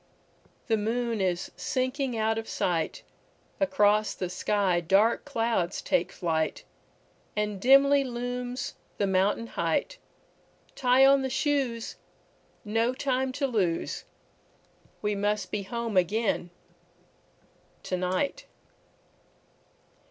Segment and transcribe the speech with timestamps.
[0.65, 3.03] The moon is sinking out of sight,
[3.59, 6.63] Across the sky dark clouds take flight,
[7.35, 9.99] And dimly looms the mountain height;
[10.73, 11.97] Tie on the shoes,
[12.65, 14.05] no time to lose,
[15.03, 16.49] We must be home again
[17.83, 18.47] to night.